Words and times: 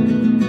Bye. 0.00 0.39